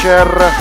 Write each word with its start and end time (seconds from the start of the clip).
večer. 0.00 0.52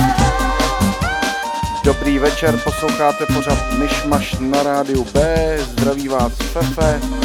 Dobrý 1.83 2.19
večer, 2.19 2.59
posloucháte 2.63 3.25
pořád 3.25 3.73
Myšmaš 3.77 4.35
na 4.39 4.63
rádiu 4.63 5.07
B. 5.13 5.57
Zdraví 5.59 6.07
vás 6.07 6.33
Fefe. 6.33 7.19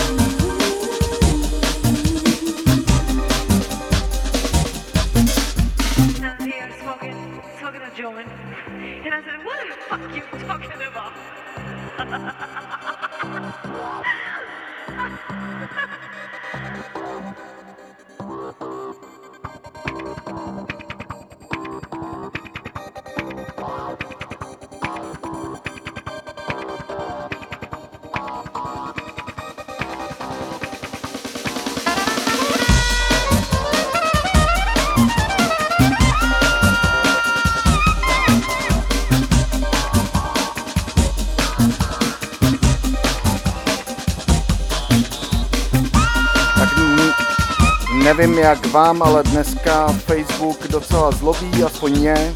Nevím 48.04 48.38
jak 48.38 48.66
vám, 48.66 49.02
ale 49.02 49.22
dneska 49.22 49.86
Facebook 49.88 50.68
docela 50.68 51.10
zlobí, 51.10 51.64
aspoň 51.64 51.98
mě. 51.98 52.34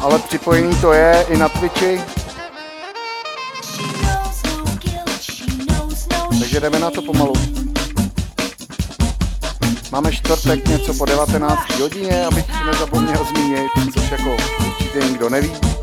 Ale 0.00 0.18
připojení 0.18 0.76
to 0.76 0.92
je 0.92 1.26
i 1.28 1.36
na 1.36 1.48
Twitchi. 1.48 2.00
Takže 6.28 6.60
jdeme 6.60 6.78
na 6.78 6.90
to 6.90 7.02
pomalu. 7.02 7.32
Máme 9.92 10.12
čtvrtek 10.12 10.68
něco 10.68 10.94
po 10.94 11.04
19 11.04 11.80
hodině, 11.80 12.26
abych 12.26 12.64
nezapomněl 12.66 13.24
zmínit, 13.24 13.70
což 13.94 14.10
jako 14.10 14.36
určitě 14.66 14.98
nikdo 14.98 15.28
neví. 15.28 15.77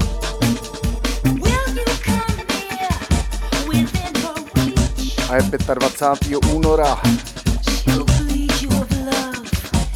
A 5.30 5.36
je 5.36 5.44
25. 5.74 6.46
února. 6.54 7.02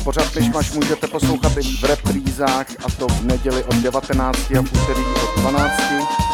Pořád 0.03 0.35
máš 0.53 0.71
můžete 0.71 1.07
poslouchat 1.07 1.57
i 1.57 1.61
v 1.61 1.83
reprízách 1.83 2.67
a 2.85 2.89
to 2.97 3.07
v 3.07 3.25
neděli 3.25 3.63
od 3.63 3.75
19. 3.75 4.39
a 4.51 4.61
v 4.61 4.73
úterý 4.73 5.03
od 5.23 5.39
12. 5.39 6.28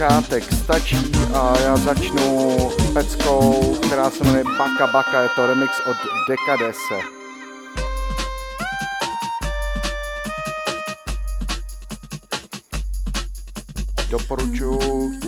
začátek 0.00 0.52
stačí 0.52 1.12
a 1.34 1.58
já 1.60 1.76
začnu 1.76 2.58
peckou, 2.92 3.74
která 3.74 4.10
se 4.10 4.24
jmenuje 4.24 4.44
Baka 4.44 4.86
Baka, 4.86 5.22
je 5.22 5.28
to 5.36 5.46
remix 5.46 5.72
od 5.86 5.96
Dekadese. 6.28 6.94
Doporučuji, 14.10 15.20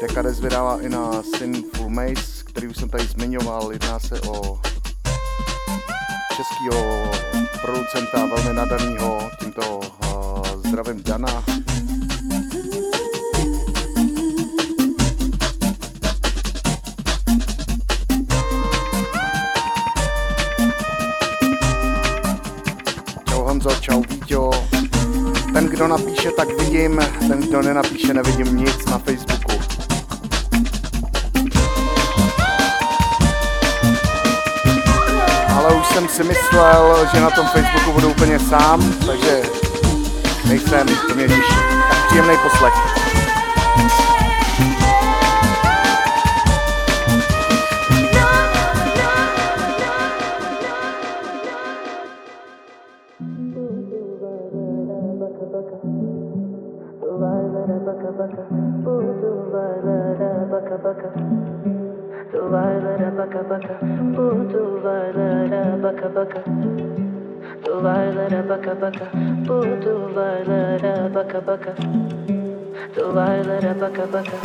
Dekades 0.00 0.40
vydává 0.40 0.80
i 0.80 0.88
na 0.88 1.22
Sinful 1.38 1.88
Maze, 1.90 2.44
který 2.44 2.68
už 2.68 2.76
jsem 2.76 2.88
tady 2.88 3.04
zmiňoval, 3.04 3.72
jedná 3.72 3.98
se 3.98 4.20
o 4.20 4.60
českého 6.36 7.10
producenta, 7.60 8.26
velmi 8.26 8.52
nadaného, 8.54 9.30
tímto 9.40 9.78
uh, 9.78 10.62
zdravím 10.68 11.02
Dana, 11.02 11.44
kdo 25.74 25.88
napíše, 25.88 26.30
tak 26.30 26.48
vidím, 26.60 27.00
ten, 27.28 27.40
kdo 27.40 27.62
nenapíše, 27.62 28.14
nevidím 28.14 28.56
nic 28.56 28.86
na 28.86 28.98
Facebooku. 28.98 29.52
Ale 35.56 35.74
už 35.74 35.86
jsem 35.86 36.08
si 36.08 36.24
myslel, 36.24 37.08
že 37.14 37.20
na 37.20 37.30
tom 37.30 37.46
Facebooku 37.46 37.92
budu 37.92 38.10
úplně 38.10 38.38
sám, 38.38 38.94
takže 39.06 39.42
nejsem, 40.48 40.86
to 41.08 41.14
mě 41.14 41.28
těší. 41.28 41.54
Tak 41.88 42.06
příjemný 42.06 42.36
poslech. 42.42 42.74
Baka 68.64 68.74
baka 68.80 69.06
Tu 69.44 70.14
vai 70.14 70.44
lara 70.48 71.08
baka 71.08 71.40
baka. 71.40 71.72
Tu 72.94 73.04
vai 73.12 73.42
lara 73.44 73.74
baka 73.74 74.06
baka. 74.06 74.36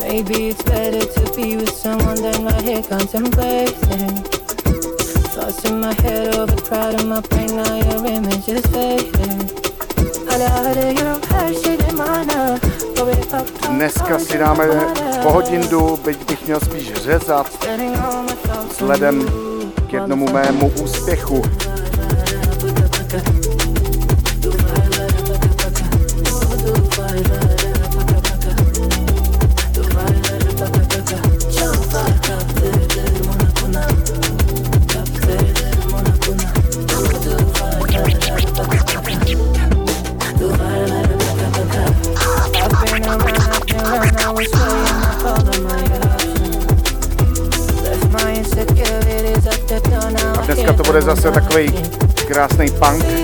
Maybe 0.00 0.48
it's 0.50 0.62
better 0.62 1.06
to 1.06 1.22
be 1.36 1.56
with 1.56 1.70
someone 1.70 2.16
than 2.16 2.44
right 2.44 2.62
here 2.62 2.82
contemplating. 2.82 4.24
Thoughts 5.34 5.64
in 5.64 5.80
my 5.80 5.94
head 6.02 6.34
overcrowding 6.34 7.08
my 7.08 7.20
brain 7.20 7.56
Now 7.56 7.74
your 7.74 8.06
image 8.06 8.48
is 8.48 8.66
fading. 8.66 9.50
Dneska 13.70 14.18
si 14.18 14.38
dáme 14.38 14.66
po 15.22 15.30
hodinu, 15.30 15.96
byť 15.96 16.18
bych 16.26 16.46
měl 16.46 16.60
spíš 16.60 16.92
řezat, 16.92 17.46
vzhledem 18.70 19.28
jednomu 19.92 20.26
mému 20.32 20.72
úspěchu. 20.82 21.42
krásný 52.44 52.68
punk. 52.76 53.23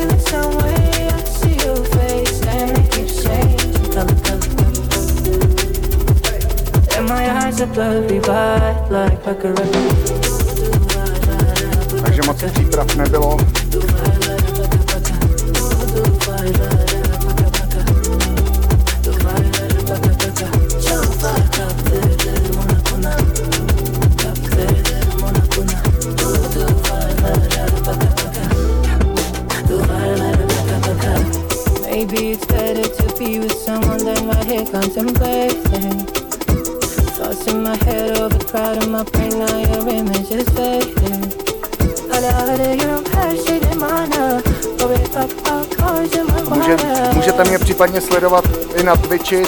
Případně 47.81 48.01
sledovat 48.01 48.45
i 48.77 48.83
na 48.83 48.97
Twitchi, 48.97 49.43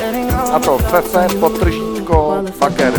a 0.52 0.58
to 0.58 0.78
Fefe 0.78 1.26
potržítko 1.40 2.44
Faker. 2.58 2.92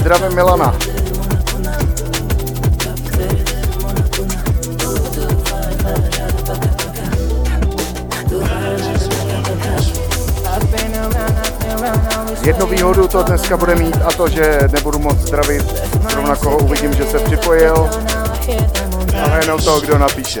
Zdravím 0.00 0.34
Milana. 0.34 0.87
Jednu 12.48 12.66
výhodu 12.66 13.08
to 13.08 13.22
dneska 13.22 13.56
bude 13.56 13.74
mít 13.74 13.96
a 13.96 14.12
to, 14.12 14.28
že 14.28 14.58
nebudu 14.72 14.98
moc 14.98 15.18
zdravit 15.18 15.64
zrovna 16.10 16.36
koho 16.36 16.58
uvidím, 16.58 16.94
že 16.94 17.04
se 17.04 17.18
připojil, 17.18 17.90
ale 19.24 19.40
jenom 19.42 19.60
toho, 19.60 19.80
kdo 19.80 19.98
napíše. 19.98 20.40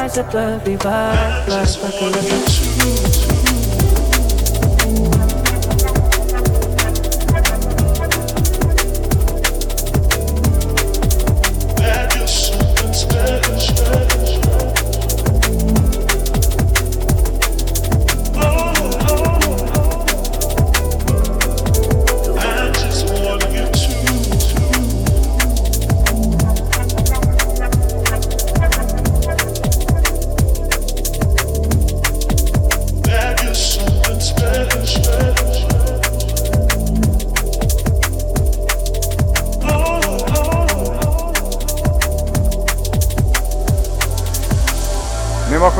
eyes 0.00 0.18
are 0.18 0.30
blurry, 0.30 0.76
but 0.76 1.48
like 1.48 1.68
a 1.82 2.99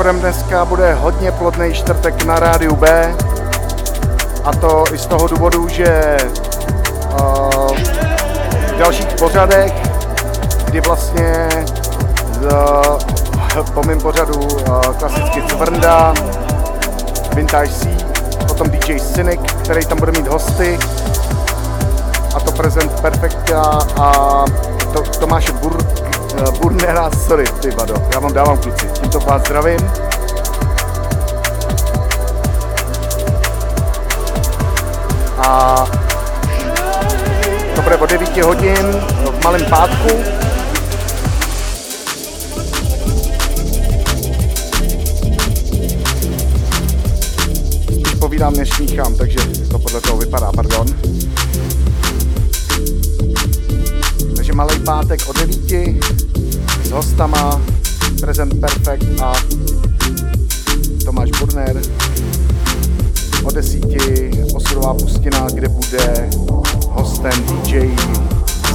Mimochodem 0.00 0.20
dneska 0.20 0.64
bude 0.64 0.94
hodně 0.94 1.32
plodný 1.32 1.74
čtvrtek 1.74 2.24
na 2.24 2.38
rádiu 2.38 2.76
B. 2.76 3.14
A 4.44 4.52
to 4.56 4.84
i 4.92 4.98
z 4.98 5.06
toho 5.06 5.28
důvodu, 5.28 5.68
že 5.68 6.16
uh, 7.12 7.76
v 8.66 8.78
dalších 8.78 9.06
pořadech, 9.06 9.72
kdy 10.64 10.80
vlastně 10.80 11.48
uh, 12.42 13.64
po 13.74 13.82
mém 13.82 14.00
pořadu 14.00 14.40
uh, 14.40 14.80
klasicky 14.98 15.42
Cvrnda, 15.42 16.14
Vintage 17.34 17.72
C, 17.72 17.88
potom 18.48 18.70
DJ 18.70 19.00
Cynic, 19.00 19.40
který 19.62 19.86
tam 19.86 19.98
bude 19.98 20.12
mít 20.12 20.28
hosty 20.28 20.78
a 22.34 22.40
to 22.40 22.52
prezent 22.52 23.00
Perfecta 23.00 23.78
a 23.96 24.44
to, 24.92 25.02
Tomáše 25.02 25.52
Bur, 26.30 26.52
Burnera, 26.58 27.10
sorry, 27.10 27.44
ty 27.60 27.70
vado, 27.70 27.94
já 28.14 28.20
vám 28.20 28.32
dávám 28.32 28.58
kluci, 28.58 28.86
tímto 29.00 29.20
vás 29.20 29.42
zdravím. 29.42 29.90
A 35.38 35.86
to 37.76 37.82
bude 37.82 37.96
o 37.96 38.06
9 38.06 38.36
hodin 38.36 38.92
v 39.40 39.44
malém 39.44 39.64
pátku. 39.64 40.08
Povídám, 48.18 48.52
než 48.52 48.68
smíchám, 48.68 49.14
takže 49.14 49.38
to 49.70 49.78
podle 49.78 50.00
toho 50.00 50.18
vypadá, 50.18 50.52
pardon. 50.52 50.86
Takže 54.50 54.58
malý 54.58 54.78
pátek 54.82 55.20
o 55.28 55.32
9 55.32 56.02
s 56.82 56.90
hostama 56.90 57.60
Present 58.20 58.60
Perfect 58.60 59.20
a 59.22 59.32
Tomáš 61.04 61.30
Burner 61.38 61.76
o 63.44 63.50
desíti 63.50 64.30
osudová 64.54 64.94
pustina, 64.94 65.46
kde 65.54 65.68
bude 65.68 66.30
hostem 66.90 67.32
DJ 67.46 67.94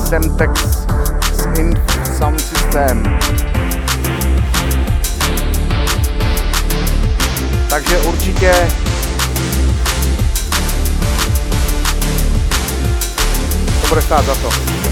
Semtex 0.08 0.88
z 1.34 1.60
Inf 1.60 1.80
Sound 2.18 2.40
System. 2.40 3.20
Takže 7.70 7.98
určitě 7.98 8.54
to 13.82 13.88
bude 13.88 14.02
stát 14.02 14.26
za 14.26 14.36
to. 14.36 14.85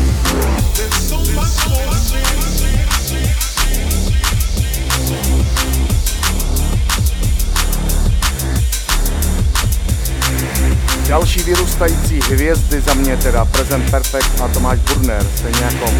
Další 11.07 11.43
vyrůstající 11.43 12.19
hvězdy 12.19 12.81
za 12.81 12.93
mě 12.93 13.17
teda 13.17 13.45
Present 13.45 13.91
Perfect 13.91 14.41
a 14.41 14.47
Tomáš 14.47 14.79
Burner, 14.79 15.25
stejně 15.35 15.63
jako 15.63 15.91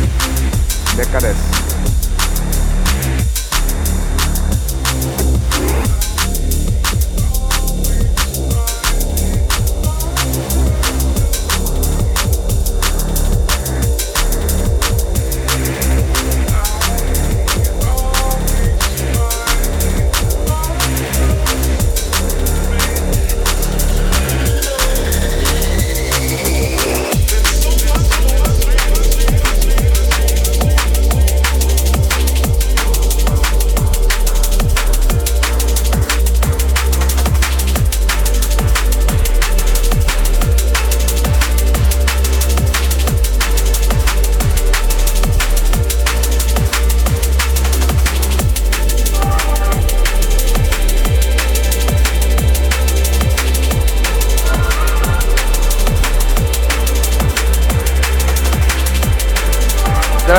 Dekades. 0.98 1.38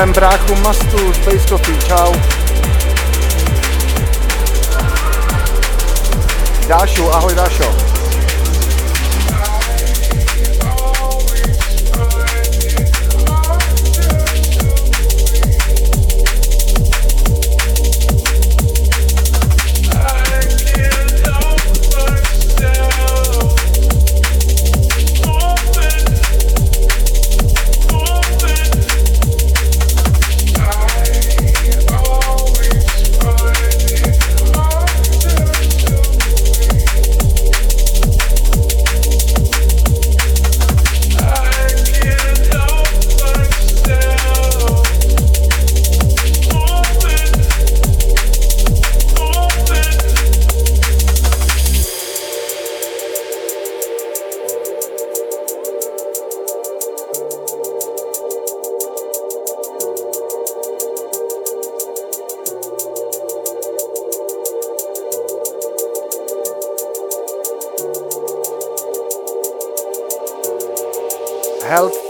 Zdravím 0.05 0.13
bráchu 0.13 0.55
Mastu 0.55 1.13
Base 1.25 1.47
Coffee, 1.47 1.77
čau. 1.87 2.13
Dášu, 6.67 7.13
ahoj 7.13 7.35
Dášo. 7.35 7.94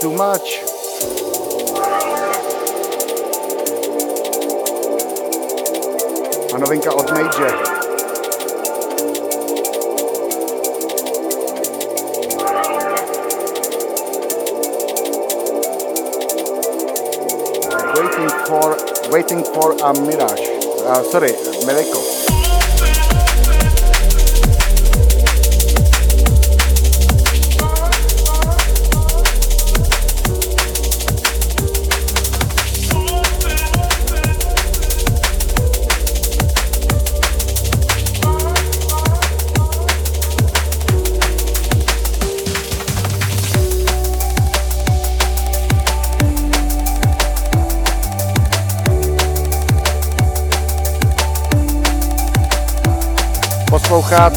too 0.06 0.16
much. 0.16 0.60
And 6.52 6.62
I 6.62 6.66
think 6.68 6.86
I've 6.86 7.10
made 7.16 7.34
you. 7.40 7.50
Waiting 17.96 18.30
for, 18.46 18.66
waiting 19.10 19.42
for 19.44 19.72
a 19.72 19.92
mirage. 19.92 20.46
Uh, 20.86 21.02
sorry, 21.02 21.32
miracle. 21.66 22.15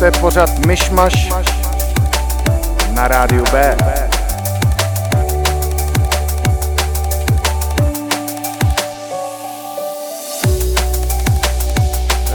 Posloucháte 0.10 0.22
pořad 0.22 0.66
Myšmaš 0.66 1.30
na 2.94 3.08
rádiu 3.08 3.44
B. 3.52 3.78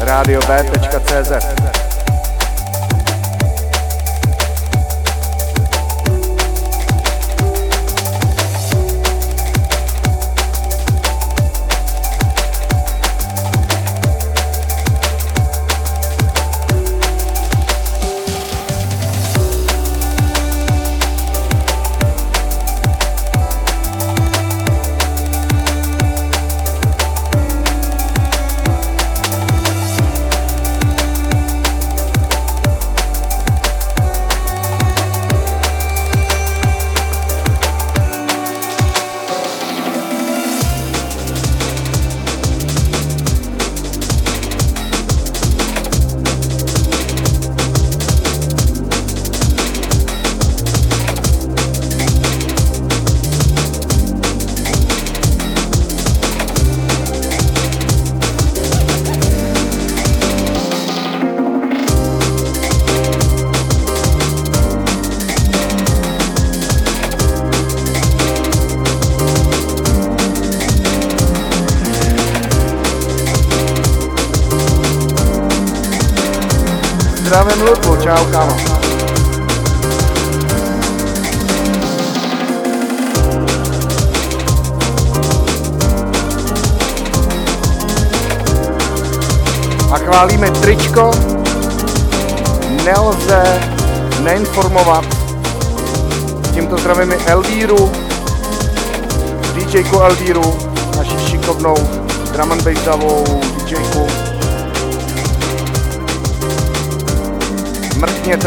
Radio 0.07 0.41
B.cz 0.47 1.74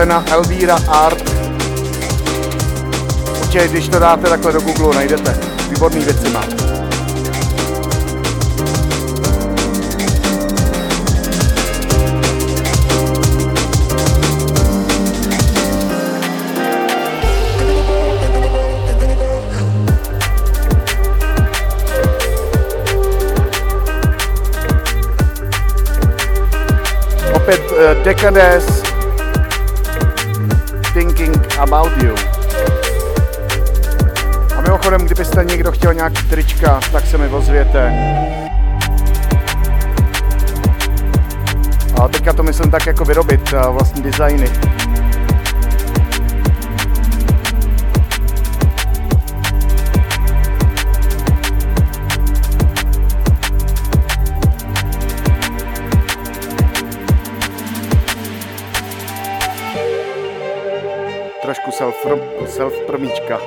mrkněte 0.07 0.29
na 0.29 0.35
Elvira 0.35 0.77
Art. 0.87 1.23
Určitě, 3.39 3.67
když 3.67 3.87
to 3.87 3.99
dáte 3.99 4.29
takhle 4.29 4.51
do 4.51 4.61
Google, 4.61 4.95
najdete. 4.95 5.37
Výborný 5.69 5.99
věci 5.99 6.29
má. 6.29 6.43
opět 27.33 27.71
uh, 27.71 28.03
Decades 28.03 28.86
About 31.59 32.03
You. 32.03 32.15
A 34.57 34.61
mimochodem, 34.61 35.01
kdybyste 35.01 35.43
někdo 35.43 35.71
chtěl 35.71 35.93
nějaký 35.93 36.23
trička, 36.23 36.79
tak 36.91 37.05
se 37.05 37.17
mi 37.17 37.27
ozvěte. 37.27 37.93
A 42.01 42.07
teďka 42.07 42.33
to 42.33 42.43
myslím 42.43 42.71
tak 42.71 42.85
jako 42.85 43.05
vyrobit 43.05 43.51
vlastní 43.51 44.01
designy. 44.01 44.49
self 62.45 62.73
promíčka. 62.87 63.39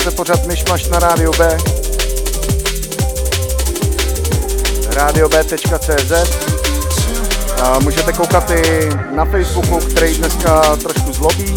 Self-promíčka. 0.00 0.90
na 0.90 0.98
rádio 0.98 1.30
B. 1.38 1.56
radiob.cz 4.94 6.12
Můžete 7.82 8.12
koukat 8.12 8.50
i 8.50 8.88
na 9.14 9.24
Facebooku, 9.24 9.78
který 9.78 10.14
dneska 10.14 10.76
trošku 10.76 11.12
zlobí, 11.12 11.54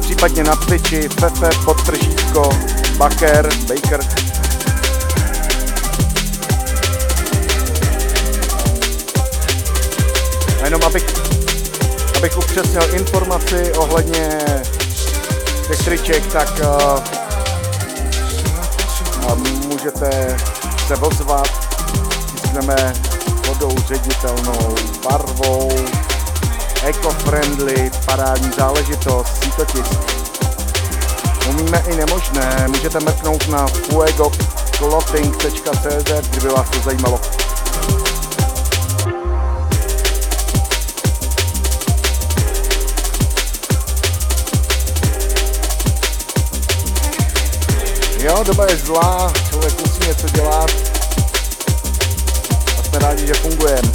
případně 0.00 0.44
na 0.44 0.56
Twitchi, 0.56 1.08
Fefe, 1.08 1.50
podtržítko, 1.64 2.50
Baker, 2.96 3.48
Baker. 3.68 4.00
A 10.62 10.64
jenom 10.64 10.82
abych, 10.82 11.04
abych 12.16 12.38
upřesnil 12.38 12.82
informaci 12.94 13.72
ohledně 13.72 14.38
těch 15.68 15.84
triček, 15.84 16.26
tak 16.32 16.60
uh, 16.60 17.21
můžete 19.82 20.36
se 20.86 20.96
ozvat, 20.96 21.48
tiskneme 22.32 22.92
vodou 23.46 23.76
ředitelnou, 23.86 24.74
barvou, 25.04 25.70
eco-friendly, 26.84 27.90
parádní 28.06 28.50
záležitost, 28.58 29.44
sítotisk. 29.44 29.92
Umíme 31.48 31.84
i 31.86 31.96
nemožné, 31.96 32.66
můžete 32.68 33.00
mrknout 33.00 33.48
na 33.48 33.66
fuegoclothing.cz, 33.66 36.28
kdyby 36.30 36.48
vás 36.48 36.70
to 36.70 36.78
zajímalo. 36.78 37.41
Jo, 48.32 48.44
doba 48.44 48.66
je 48.70 48.76
zlá, 48.76 49.32
člověk 49.48 49.80
musí 49.80 50.08
něco 50.08 50.28
dělat 50.28 50.70
a 52.78 52.82
jsme 52.82 52.98
rádi, 52.98 53.26
že 53.26 53.34
fungujeme. 53.34 53.92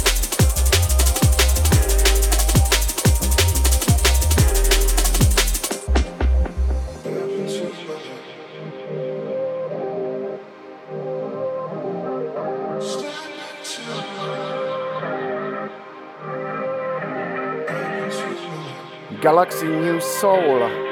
Galaxy 19.20 19.66
New 19.66 20.00
Soul. 20.00 20.87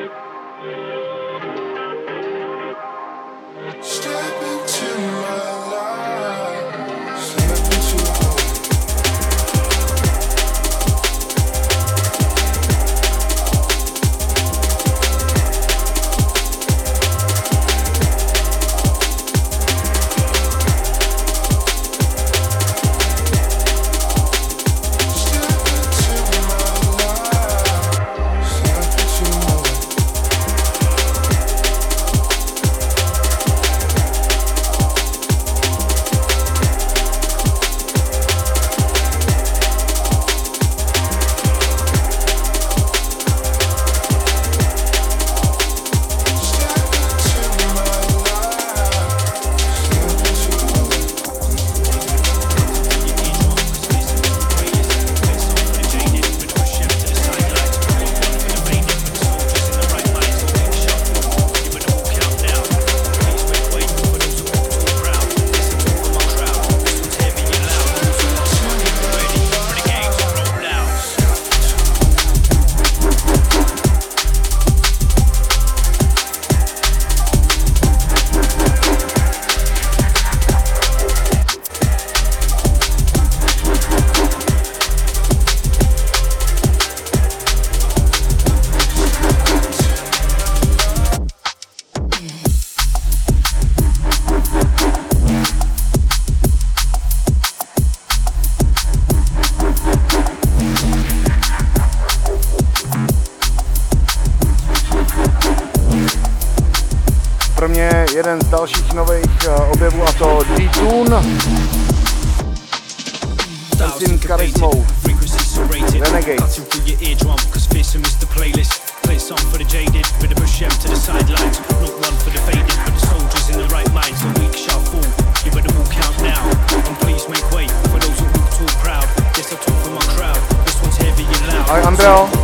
Girl. 132.06 132.35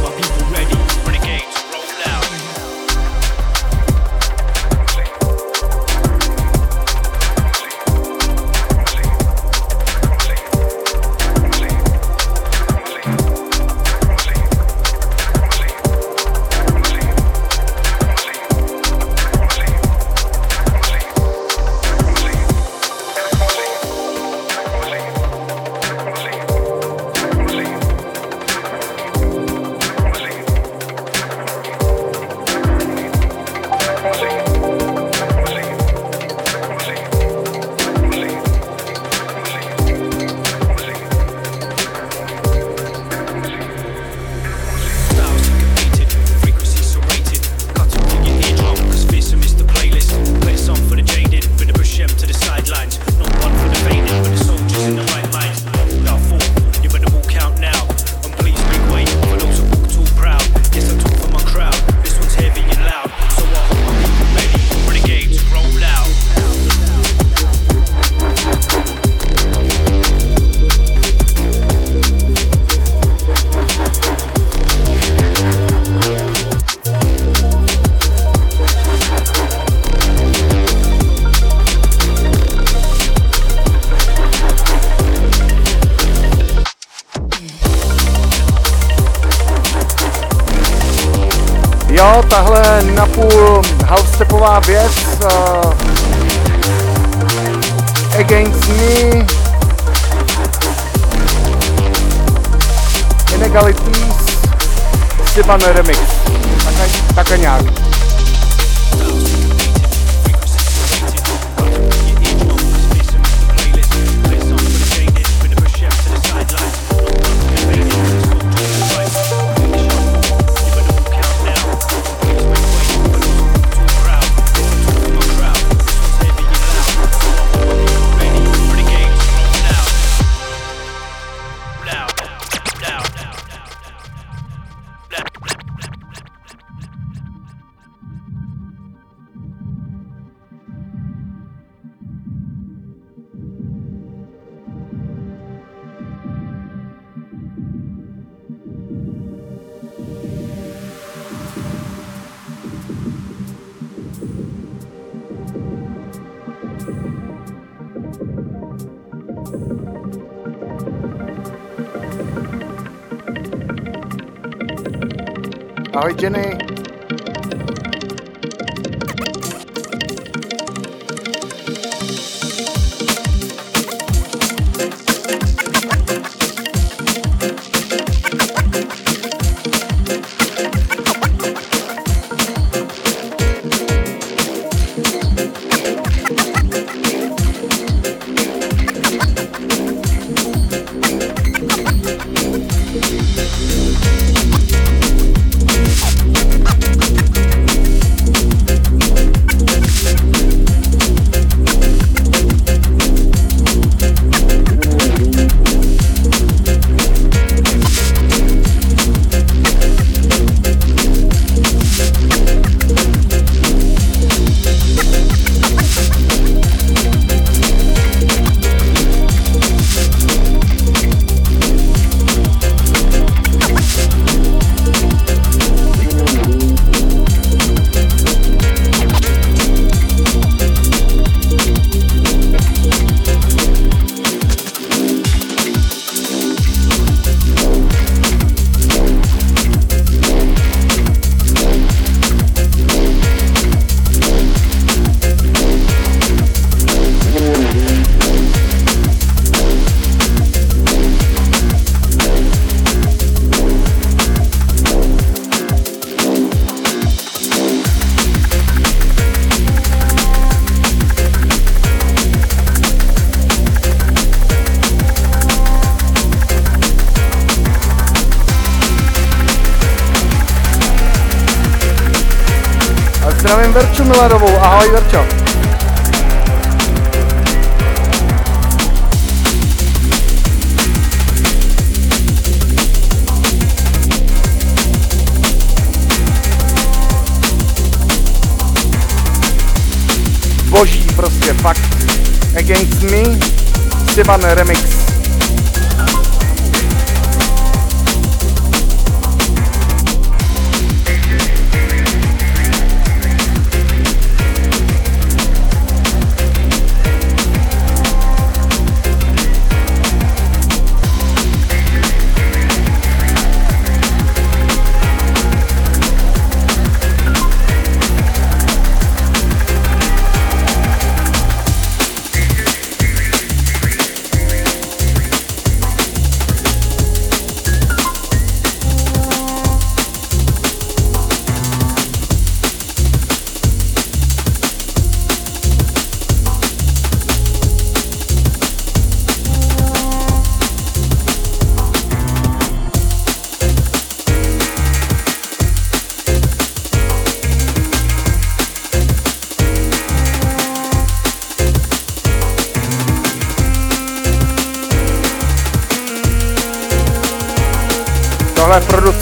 calcanhar. 107.33 107.92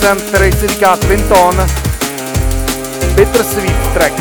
Producent, 0.01 0.21
který 0.21 0.51
si 0.51 0.67
říká 0.67 0.97
Twinton, 0.97 1.67
Bittersweet 3.15 3.93
track. 3.93 4.13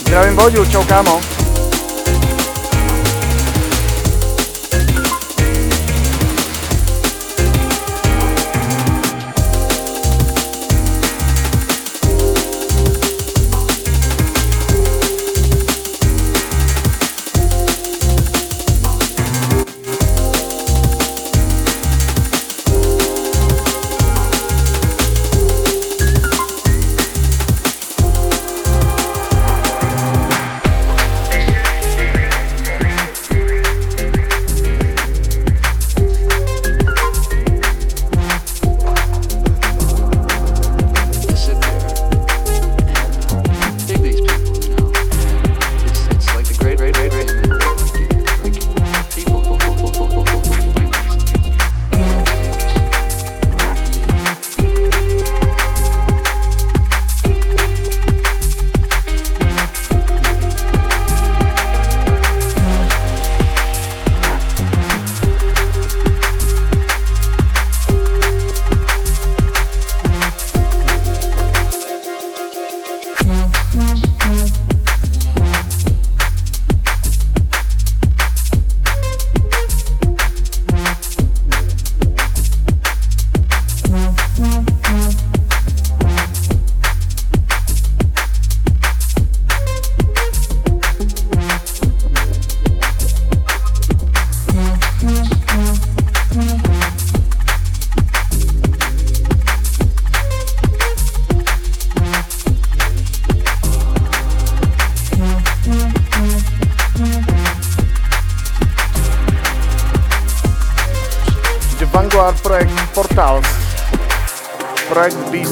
Zdravím 0.00 0.36
Voďu, 0.36 0.64
čau 0.64 0.84
kámo. 0.84 1.39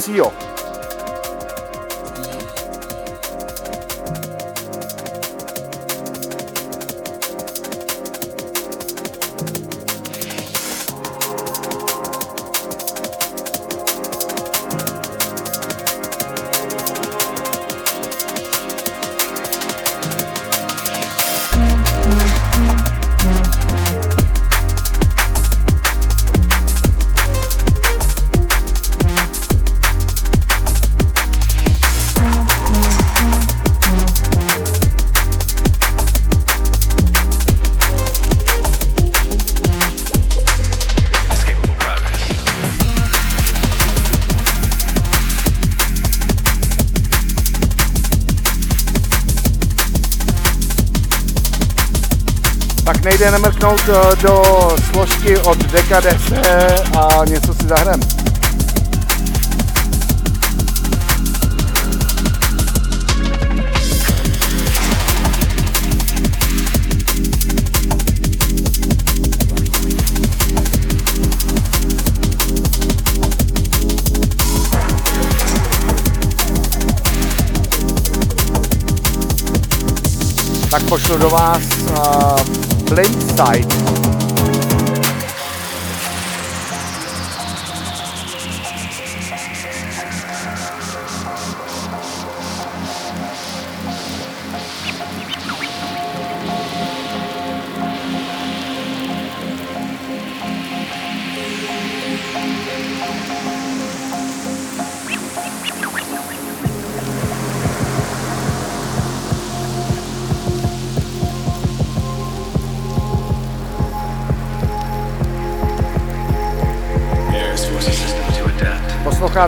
see. 0.09 0.48
Nejde 53.19 53.31
nemrknout 53.31 53.81
eh, 53.89 54.17
do 54.23 54.43
složky 54.93 55.39
od 55.39 55.59
Dekadece 55.59 56.75
a 56.99 57.25
něco 57.25 57.55
si 57.55 57.67
zahrem. 57.67 58.01
tak 80.71 80.83
pošlu 80.83 81.19
do 81.19 81.31
vás 81.31 81.63
play 82.89 83.05
side 83.37 83.88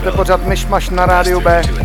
Posloucháte 0.01 0.17
pořád 0.17 0.47
Myšmaš 0.47 0.89
na 0.89 1.05
rádiu 1.05 1.41
B. 1.41 1.80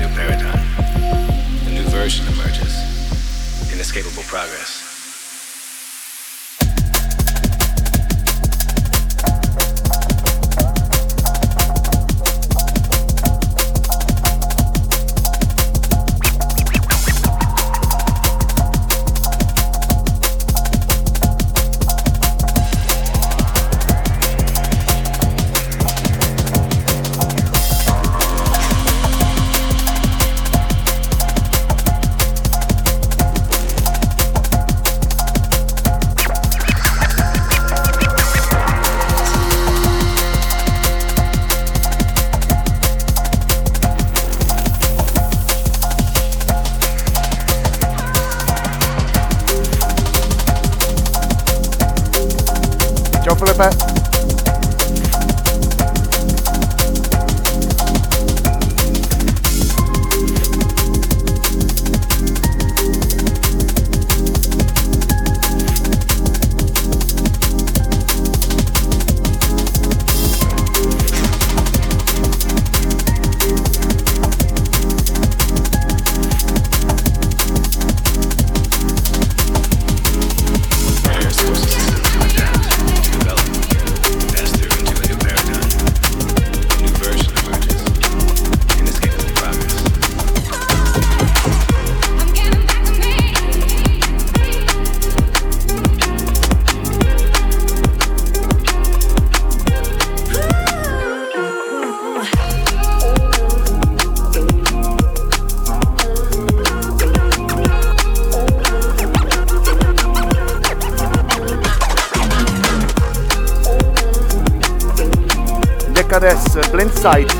side. 117.06 117.35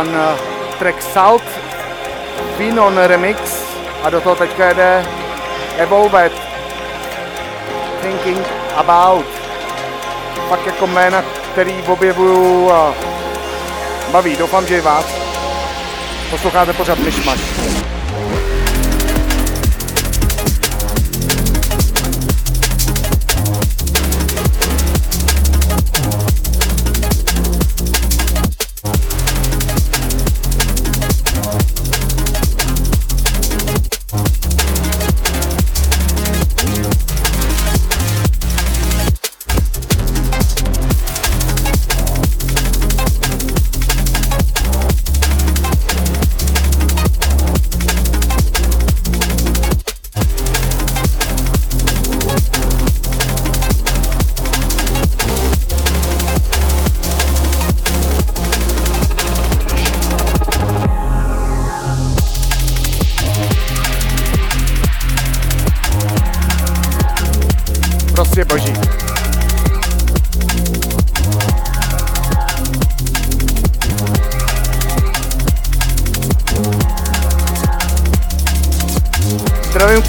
Kalan, 0.00 0.38
track 0.78 1.02
Salt, 1.02 1.44
Finon 2.56 2.96
Remix 2.96 3.36
a 4.02 4.10
do 4.10 4.20
toho 4.20 4.36
teďka 4.36 4.68
jede 4.68 5.04
Evolved, 5.76 6.32
Thinking 8.02 8.46
About. 8.76 9.26
Pak 10.48 10.66
jako 10.66 10.86
jména, 10.86 11.24
který 11.52 11.82
objevuju 11.82 12.70
a 12.70 12.94
baví. 14.12 14.36
Doufám, 14.36 14.66
že 14.66 14.78
i 14.78 14.80
vás. 14.80 15.04
Posloucháte 16.30 16.72
pořád 16.72 16.98
Myšmaš. 16.98 17.40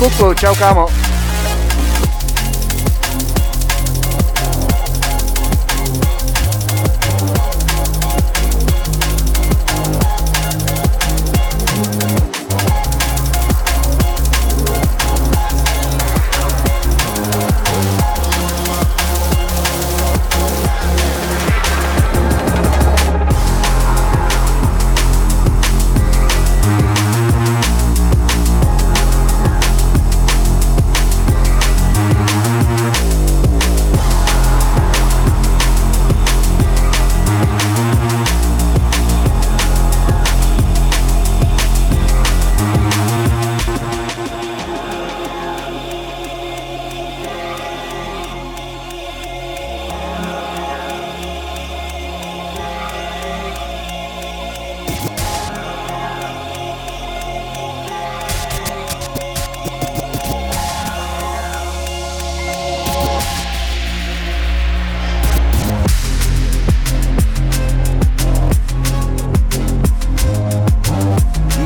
Kuklu, 0.01 0.33
čau 0.33 0.55
kámo. 0.57 1.10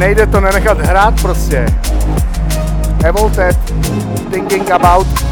Nejde 0.06 0.28
to 0.28 0.41
nenechat 0.41 0.80
hrát 0.82 1.22
prostě. 1.22 1.66
Evolted, 3.03 3.58
Thinking 4.32 4.72
About 4.72 5.24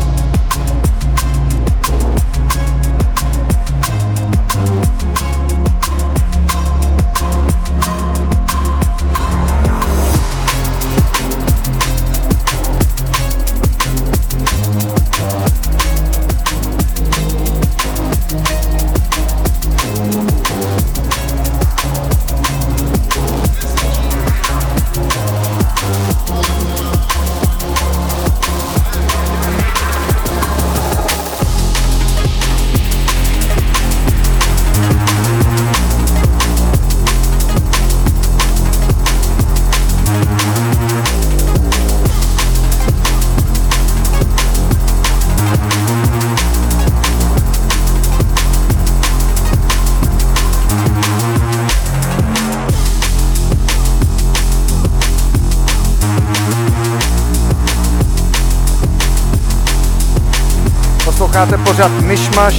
Myšmaš 62.13 62.55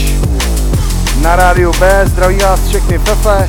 na 1.22 1.36
rádiu 1.36 1.72
B, 1.80 2.02
zdraví 2.07 2.38
vás 2.38 2.61
všechny 2.68 2.98
Fefe. 2.98 3.48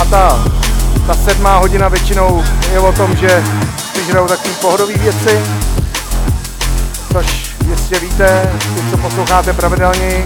A 0.00 0.04
ta, 0.04 0.44
ta 1.06 1.14
sedmá 1.14 1.58
hodina 1.58 1.88
většinou 1.88 2.44
je 2.72 2.78
o 2.78 2.92
tom, 2.92 3.16
že 3.16 3.44
si 3.94 4.02
hrajou 4.10 4.26
takové 4.26 4.54
pohodové 4.54 4.94
věci, 4.94 5.40
což 7.12 7.54
jistě 7.68 7.98
víte, 7.98 8.52
ty, 8.74 8.90
co 8.90 8.96
posloucháte 8.96 9.52
pravidelně. 9.52 10.24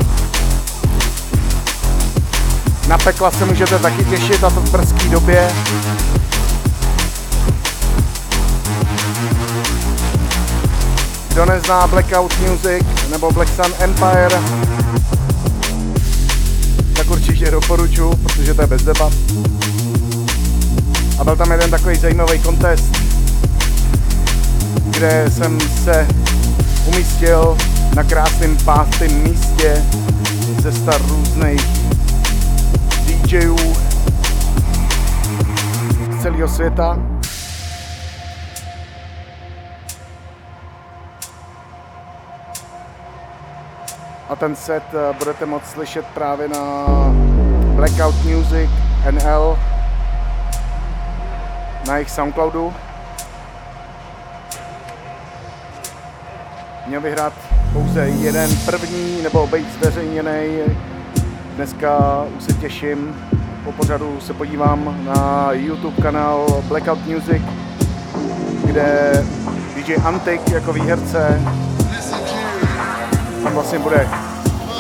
Na 2.88 2.98
pekla 2.98 3.30
se 3.30 3.44
můžete 3.44 3.78
taky 3.78 4.04
těšit, 4.04 4.44
a 4.44 4.50
to 4.50 4.60
v 4.60 4.70
brzké 4.70 5.08
době. 5.08 5.50
Kdo 11.36 11.44
nezná 11.44 11.86
Blackout 11.86 12.34
Music 12.40 12.86
nebo 13.10 13.32
Black 13.32 13.48
Sun 13.48 13.74
Empire, 13.78 14.40
tak 16.96 17.10
určitě 17.10 17.50
doporučuji, 17.50 18.16
protože 18.16 18.54
to 18.54 18.60
je 18.60 18.66
bez 18.66 18.82
debat. 18.82 19.12
A 21.18 21.24
byl 21.24 21.36
tam 21.36 21.50
jeden 21.50 21.70
takový 21.70 21.96
zajímavý 21.96 22.38
kontest, 22.38 22.98
kde 24.90 25.24
jsem 25.28 25.58
se 25.84 26.08
umístil 26.86 27.56
na 27.94 28.04
krásném 28.04 28.56
pátém 28.56 29.22
místě 29.22 29.84
ze 30.62 30.72
star 30.72 31.00
různých 31.08 31.66
DJů 33.06 33.56
z 36.18 36.22
celého 36.22 36.48
světa. 36.48 36.98
A 44.28 44.36
ten 44.36 44.56
set 44.56 44.82
eh, 44.94 45.14
budete 45.18 45.46
moct 45.46 45.66
slyšet 45.66 46.06
právě 46.06 46.48
na 46.48 46.86
Blackout 47.76 48.14
Music 48.24 48.70
NL 49.10 49.58
na 51.86 51.94
jejich 51.94 52.10
Soundcloudu. 52.10 52.74
Měl 56.86 57.00
vyhrát 57.00 57.32
pouze 57.72 58.08
jeden 58.08 58.50
první 58.66 59.22
nebo 59.22 59.46
být 59.46 59.72
zveřejněný 59.72 60.58
Dneska 61.56 62.24
už 62.36 62.44
se 62.44 62.52
těším, 62.52 63.16
po 63.64 63.72
pořadu 63.72 64.20
se 64.20 64.34
podívám 64.34 64.96
na 65.04 65.48
YouTube 65.52 66.02
kanál 66.02 66.62
Blackout 66.68 67.06
Music, 67.06 67.42
kde 68.64 69.12
DJ 69.74 69.94
Antik 70.04 70.50
jako 70.50 70.72
výherce 70.72 71.40
tam 73.46 73.54
vlastně 73.54 73.78
bude 73.78 74.08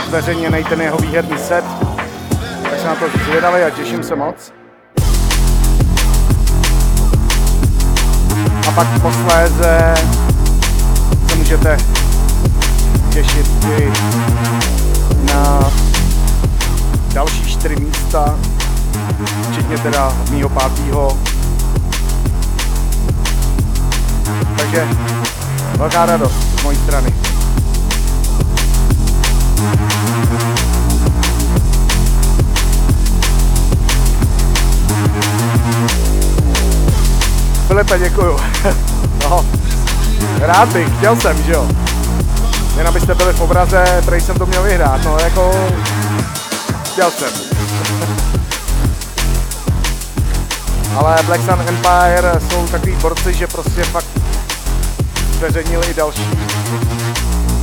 zveřejněný 0.08 0.64
ten 0.64 0.80
jeho 0.80 0.96
výherní 0.98 1.38
set, 1.38 1.64
tak 2.62 2.80
se 2.80 2.86
na 2.86 2.94
to 2.94 3.04
zvědavý 3.24 3.62
a 3.62 3.70
těším 3.70 4.02
se 4.02 4.16
moc. 4.16 4.52
A 8.68 8.72
pak 8.74 8.86
posléze 9.02 9.94
se 11.28 11.36
můžete 11.36 11.76
těšit 13.12 13.46
i 13.78 13.92
na 15.32 15.70
další 17.14 17.44
čtyři 17.44 17.76
místa, 17.76 18.38
včetně 19.50 19.78
teda 19.78 20.12
mýho 20.30 20.48
pátýho. 20.48 21.18
Takže 24.56 24.88
velká 25.76 26.06
radost 26.06 26.60
z 26.60 26.62
mojí 26.62 26.76
strany. 26.76 27.25
Filipe, 37.66 37.98
děkuju. 37.98 38.36
no, 39.22 39.44
rád 40.40 40.68
bych, 40.68 40.96
chtěl 40.98 41.16
jsem, 41.16 41.42
že 41.42 41.52
jo. 41.52 41.66
Jen 42.76 42.88
abyste 42.88 43.14
byli 43.14 43.32
v 43.32 43.40
obraze, 43.40 44.02
prej 44.04 44.20
jsem 44.20 44.36
to 44.36 44.46
měl 44.46 44.62
vyhrát, 44.62 45.04
no 45.04 45.18
jako... 45.18 45.70
Chtěl 46.84 47.10
jsem. 47.10 47.28
Ale 50.96 51.16
Black 51.26 51.40
Sun 51.44 51.60
Empire 51.68 52.32
jsou 52.50 52.66
takový 52.66 52.92
borci, 52.92 53.34
že 53.34 53.46
prostě 53.46 53.84
fakt 53.84 54.06
zveřejnili 55.36 55.86
i 55.86 55.94
další. 55.94 56.28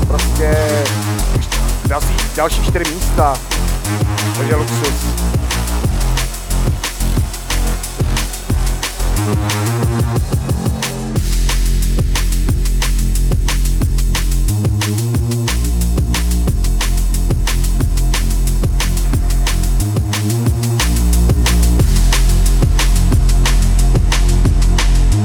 Prostě 0.08 0.56
další, 1.88 2.16
další 2.36 2.64
čtyři 2.64 2.96
místa. 2.96 3.34
Takže 4.38 4.56
luxus. 4.56 5.06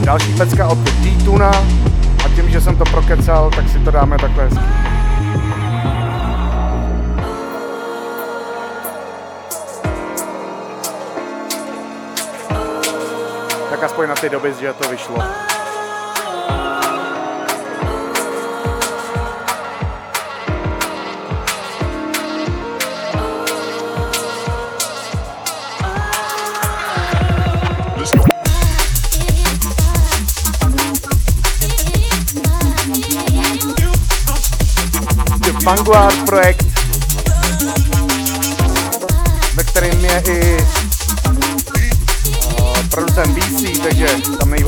Další 0.05 0.33
pecka 0.33 0.69
od 0.69 0.79
D-Tuna 0.79 1.51
a 2.25 2.29
tím, 2.35 2.51
že 2.51 2.61
jsem 2.61 2.77
to 2.77 2.85
prokecal, 2.85 3.51
tak 3.51 3.69
si 3.69 3.79
to 3.79 3.91
dáme 3.91 4.19
takhle 4.19 4.45
hezky. 4.45 4.98
Aspoň 13.99 14.09
na 14.09 14.15
ty 14.15 14.29
doby, 14.31 14.55
že 14.55 14.73
to 14.79 14.89
vyšlo. 14.89 15.19
Vanguard 35.67 36.17
projekt, 36.25 36.78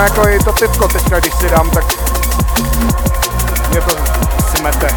Ono 0.00 0.08
jako 0.08 0.28
i 0.28 0.38
to 0.38 0.52
pivko 0.52 0.88
teďka, 0.88 1.20
když 1.20 1.34
si 1.34 1.48
dám, 1.50 1.70
tak 1.70 1.84
mě 3.70 3.80
to 3.80 3.96
smete. 4.56 4.88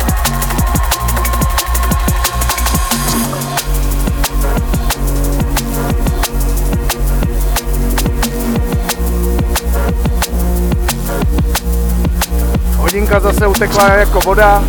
Hodinka 12.78 13.20
zase 13.20 13.48
utekla 13.48 13.94
jako 13.94 14.20
voda. 14.20 14.64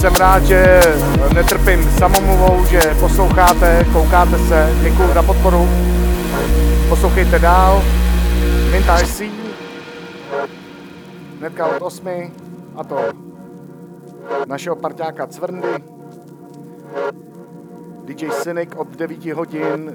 Jsem 0.00 0.14
rád, 0.14 0.44
že 0.44 0.80
netrpím 1.34 1.90
samomluvou, 1.98 2.64
že 2.70 2.80
posloucháte, 3.00 3.86
koukáte 3.92 4.38
se. 4.48 4.70
Děkuji 4.82 5.14
za 5.14 5.22
podporu. 5.22 5.68
Poslouchejte 6.88 7.38
dál. 7.38 7.82
Vintage 8.70 9.06
Sea 9.06 9.43
hnedka 11.44 11.76
od 11.76 11.82
8 11.82 12.32
a 12.76 12.84
to 12.84 12.96
našeho 14.48 14.76
parťáka 14.76 15.26
Cvrndy, 15.26 15.76
DJ 18.04 18.32
Cynic 18.40 18.72
od 18.76 18.88
9 18.88 19.24
hodin 19.36 19.92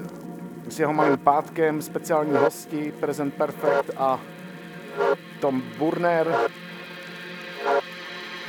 s 0.68 0.78
jeho 0.78 0.92
malým 0.92 1.18
pátkem, 1.18 1.82
speciální 1.82 2.36
hosti, 2.38 2.92
Present 3.00 3.34
Perfect 3.34 3.90
a 3.96 4.20
Tom 5.40 5.62
Burner, 5.78 6.34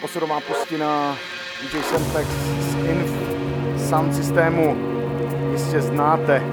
posudová 0.02 0.39
pustina 0.39 1.18
DJ 1.62 1.82
Sempex 1.82 2.28
z 2.60 2.76
Inf 2.86 3.12
sound 3.89 4.16
systému 4.16 4.78
jistě 5.52 5.82
znáte. 5.82 6.43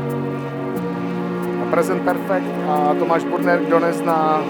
A 1.63 1.71
Present 1.71 2.03
Perfect 2.05 2.69
a 2.69 2.95
Tomáš 2.95 3.25
Burner, 3.25 3.61
kdo 3.61 3.81
nezná, 3.81 4.43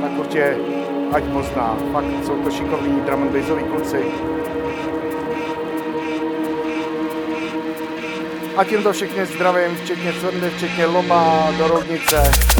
tak 0.00 0.18
určitě 0.18 0.71
ať 1.12 1.24
pozná. 1.24 1.76
Fakt 1.92 2.24
jsou 2.26 2.42
to 2.42 2.50
šikovní 2.50 3.00
drum 3.00 3.22
and 3.22 3.70
kluci. 3.70 4.04
A 8.56 8.64
tímto 8.64 8.92
všechny 8.92 9.26
zdravím, 9.26 9.76
včetně 9.76 10.12
Cvrny, 10.12 10.50
včetně 10.50 10.86
Loba, 10.86 11.52
do 11.58 11.68
Roudnice. 11.68 12.51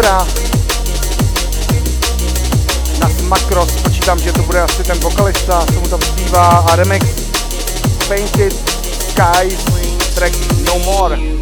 Vívra 0.00 0.26
na 3.00 3.08
Smakros, 3.08 3.72
počítám, 3.82 4.18
že 4.18 4.32
to 4.32 4.42
bude 4.42 4.60
asi 4.62 4.84
ten 4.84 4.98
vokalista, 4.98 5.66
co 5.74 5.80
mu 5.80 5.88
tam 5.88 6.00
zpívá 6.00 6.48
a 6.48 6.76
remix 6.76 7.06
Painted 8.08 8.54
Skies 9.00 9.64
track 10.14 10.34
No 10.64 10.78
More. 10.78 11.39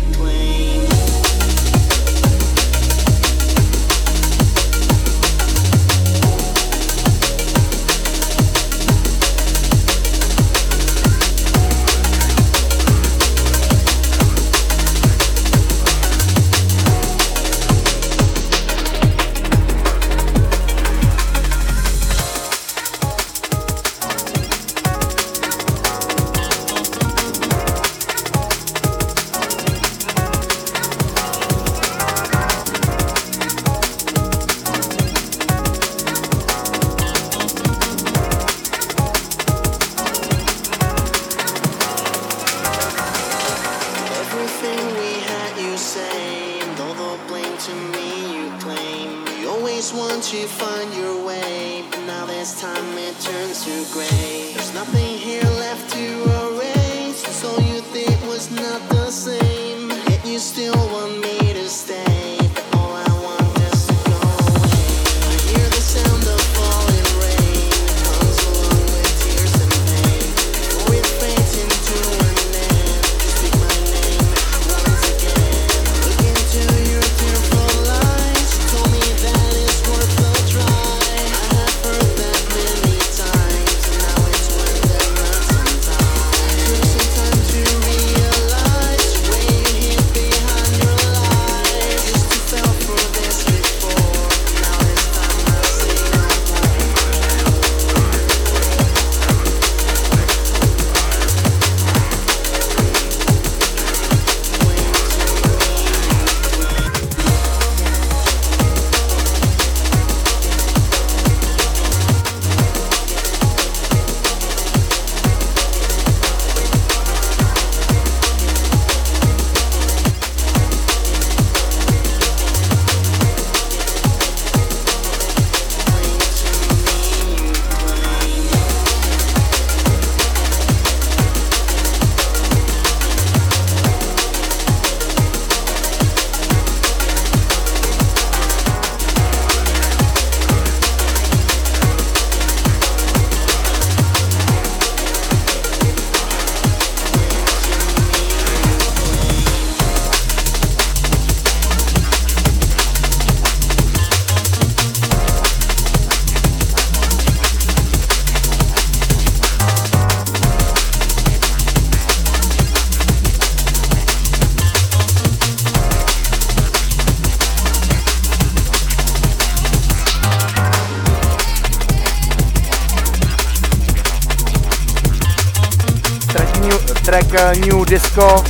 Disco 177.89 178.45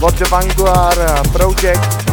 od 0.00 0.14
The 0.14 0.24
Vanguard 0.30 1.28
Project. 1.32 2.06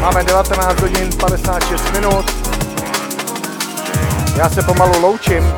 Máme 0.00 0.24
19 0.24 0.80
hodin 0.80 1.10
56 1.18 1.92
minut. 1.92 2.24
Já 4.36 4.50
se 4.50 4.62
pomalu 4.62 5.00
loučím. 5.00 5.52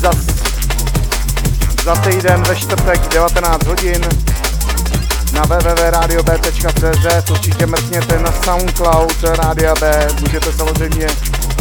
Zas 0.00 0.16
za 1.84 1.94
týden 1.94 2.42
ve 2.42 2.56
čtvrtek 2.56 3.08
19 3.08 3.66
hodin 3.66 4.29
na 5.40 5.46
www.radiob.cz, 5.46 7.30
určitě 7.30 7.66
mrkněte 7.66 8.18
na 8.18 8.32
Soundcloud 8.44 9.22
Rádia 9.22 9.74
B, 9.80 10.08
můžete 10.20 10.52
samozřejmě, 10.52 11.06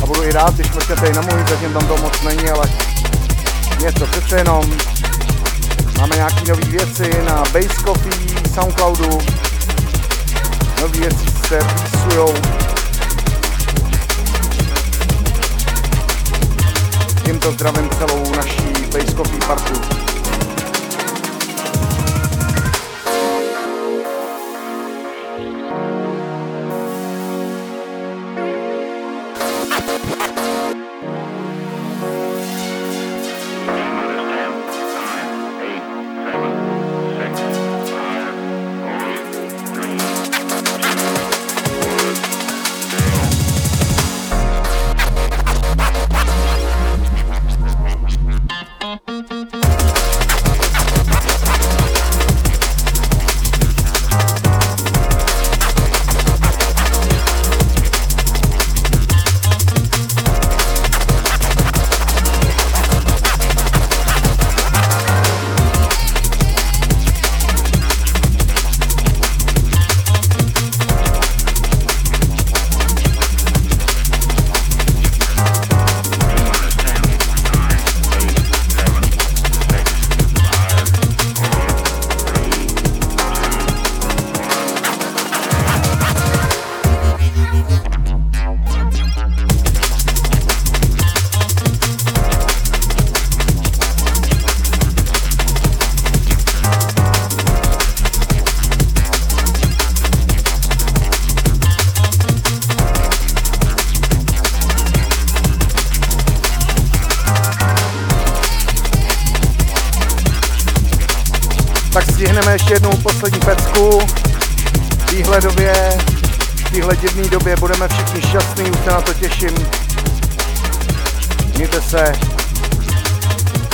a 0.04 0.06
budu 0.06 0.24
i 0.24 0.32
rád, 0.32 0.54
když 0.54 0.72
mrkněte 0.72 1.08
i 1.08 1.14
na 1.14 1.22
můj, 1.22 1.46
zatím 1.50 1.74
tam 1.74 1.88
to 1.88 1.98
moc 1.98 2.22
není, 2.22 2.50
ale 2.50 2.70
něco 3.82 4.08
přece 4.08 4.38
jenom. 4.38 4.78
Máme 6.00 6.16
nějaký 6.16 6.50
nové 6.50 6.66
věci 6.66 7.12
na 7.24 7.34
Base 7.34 7.84
Coffee, 7.86 8.54
Soundcloudu, 8.54 9.18
nové 10.82 11.00
věci 11.00 11.26
se 11.48 11.60
písujou. 11.60 12.34
Tímto 17.26 17.52
zdravím 17.52 17.90
celou 17.90 18.36
naší 18.36 18.74
Base 18.92 19.16
Coffee 19.16 19.40
partu. 19.48 20.09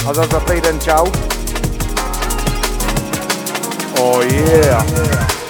A 0.08 0.14
za 0.14 0.24
za 0.28 0.40
týden 0.40 0.80
čau. 0.80 1.06
Oh 3.98 4.22
yeah. 4.22 4.86
yeah. 4.86 5.45